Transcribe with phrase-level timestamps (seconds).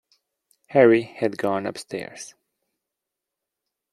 [0.69, 2.33] Harry had gone upstairs.